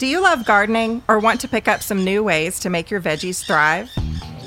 Do 0.00 0.06
you 0.06 0.22
love 0.22 0.46
gardening 0.46 1.02
or 1.08 1.18
want 1.18 1.42
to 1.42 1.48
pick 1.48 1.68
up 1.68 1.82
some 1.82 2.02
new 2.02 2.24
ways 2.24 2.58
to 2.60 2.70
make 2.70 2.90
your 2.90 3.02
veggies 3.02 3.44
thrive? 3.44 3.90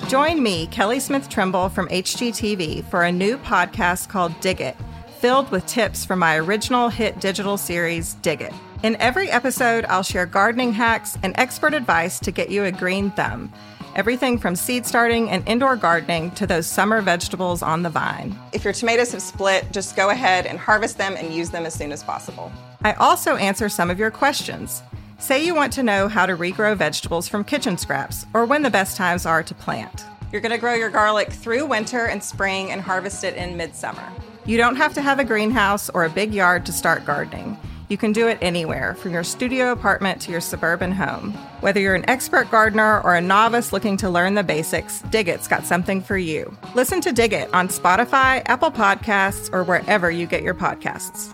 Join 0.08 0.42
me, 0.42 0.66
Kelly 0.66 1.00
Smith 1.00 1.30
Trimble 1.30 1.70
from 1.70 1.88
HGTV, 1.90 2.84
for 2.86 3.04
a 3.04 3.12
new 3.12 3.38
podcast 3.38 4.10
called 4.10 4.34
Dig 4.40 4.62
It, 4.62 4.76
filled 5.20 5.52
with 5.52 5.68
tips 5.68 6.06
from 6.06 6.18
my 6.18 6.38
original 6.38 6.90
hit 6.90 7.20
digital 7.20 7.58
series, 7.58 8.16
Dig 8.16 8.42
It. 8.42 8.52
In 8.82 8.96
every 8.96 9.30
episode, 9.30 9.86
I'll 9.86 10.02
share 10.02 10.26
gardening 10.26 10.74
hacks 10.74 11.20
and 11.22 11.36
expert 11.38 11.76
advice 11.76 12.20
to 12.22 12.32
get 12.32 12.50
you 12.50 12.64
a 12.64 12.72
green 12.72 13.12
thumb. 13.12 13.54
Everything 13.96 14.40
from 14.40 14.56
seed 14.56 14.88
starting 14.88 15.30
and 15.30 15.48
indoor 15.48 15.76
gardening 15.76 16.32
to 16.32 16.48
those 16.48 16.66
summer 16.66 17.00
vegetables 17.00 17.62
on 17.62 17.84
the 17.84 17.92
vine. 17.92 18.36
If 18.54 18.64
your 18.64 18.74
tomatoes 18.74 19.12
have 19.12 19.22
split, 19.22 19.72
just 19.72 19.96
go 19.96 20.10
ahead 20.10 20.48
and 20.48 20.58
harvest 20.58 20.98
them 20.98 21.16
and 21.16 21.32
use 21.32 21.52
them 21.52 21.68
as 21.68 21.76
soon 21.76 21.92
as 21.92 22.02
possible. 22.02 22.52
I 22.82 22.94
also 22.94 23.36
answer 23.36 23.70
some 23.70 23.92
of 23.92 24.00
your 24.00 24.10
questions. 24.10 24.82
Say 25.24 25.46
you 25.46 25.56
want 25.56 25.72
to 25.74 25.84
know 25.84 26.10
how 26.10 26.26
to 26.26 26.36
regrow 26.36 26.76
vegetables 26.76 27.30
from 27.30 27.46
kitchen 27.46 27.78
scraps 27.78 28.26
or 28.34 28.44
when 28.44 28.62
the 28.62 28.70
best 28.70 28.98
times 28.98 29.26
are 29.26 29.42
to 29.42 29.56
plant. 29.56 30.04
You're 30.34 30.42
going 30.42 30.52
to 30.52 30.58
grow 30.58 30.74
your 30.74 30.90
garlic 30.90 31.32
through 31.32 31.66
winter 31.66 32.08
and 32.08 32.22
spring 32.22 32.72
and 32.72 32.82
harvest 32.82 33.24
it 33.24 33.38
in 33.38 33.56
midsummer. 33.56 34.06
You 34.46 34.58
don't 34.58 34.76
have 34.76 34.94
to 34.96 35.02
have 35.02 35.20
a 35.20 35.24
greenhouse 35.24 35.90
or 35.92 36.04
a 36.04 36.10
big 36.10 36.34
yard 36.34 36.66
to 36.66 36.74
start 36.74 37.06
gardening. 37.06 37.58
You 37.88 37.96
can 37.96 38.12
do 38.12 38.28
it 38.28 38.38
anywhere, 38.42 38.96
from 38.96 39.14
your 39.14 39.24
studio 39.24 39.72
apartment 39.72 40.20
to 40.24 40.32
your 40.32 40.42
suburban 40.42 40.92
home. 40.92 41.32
Whether 41.62 41.80
you're 41.80 41.96
an 41.96 42.10
expert 42.10 42.52
gardener 42.52 43.00
or 43.00 43.16
a 43.16 43.22
novice 43.22 43.72
looking 43.72 43.96
to 43.98 44.10
learn 44.10 44.34
the 44.34 44.44
basics, 44.44 45.04
Dig 45.04 45.30
It's 45.30 45.48
got 45.48 45.66
something 45.66 46.02
for 46.02 46.18
you. 46.18 46.54
Listen 46.76 47.00
to 47.00 47.14
Dig 47.14 47.32
It 47.32 47.54
on 47.54 47.70
Spotify, 47.70 48.42
Apple 48.48 48.72
Podcasts, 48.72 49.50
or 49.54 49.64
wherever 49.64 50.12
you 50.12 50.28
get 50.28 50.44
your 50.44 50.54
podcasts. 50.54 51.34